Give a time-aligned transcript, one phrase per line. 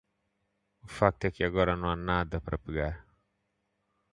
[0.83, 3.05] O fato é que agora não há nada para pegar.